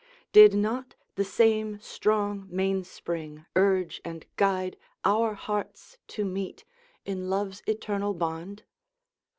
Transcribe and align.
Did 0.31 0.55
not 0.55 0.95
the 1.13 1.23
same 1.23 1.79
strong 1.79 2.47
mainspring 2.49 3.45
urge 3.55 4.01
and 4.03 4.25
guide 4.35 4.75
Our 5.05 5.35
hearts 5.35 5.99
to 6.07 6.25
meet 6.25 6.65
in 7.05 7.29
love's 7.29 7.61
eternal 7.67 8.15
bond? 8.15 8.63